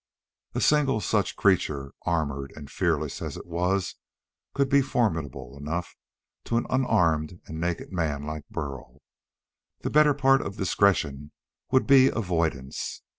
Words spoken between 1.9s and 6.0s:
armored and fearless as it was, could be formidable enough